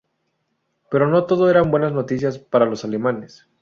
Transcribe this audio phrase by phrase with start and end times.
[0.89, 3.47] Pero no todo eran buenas noticias para los alemanes.